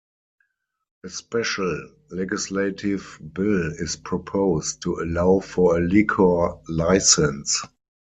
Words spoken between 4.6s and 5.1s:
to